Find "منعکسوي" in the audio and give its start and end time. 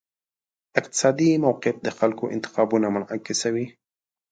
2.95-3.65